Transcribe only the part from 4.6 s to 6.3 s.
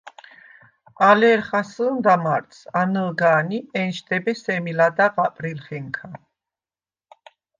ლადეღ აპრილხენქა.